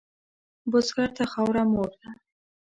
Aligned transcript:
بزګر 0.71 1.09
ته 1.17 1.23
خاوره 1.31 1.63
مور 1.71 1.91
ده 2.01 2.09